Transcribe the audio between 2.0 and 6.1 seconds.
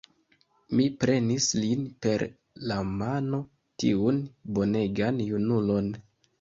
per la mano, tiun bonegan junulon.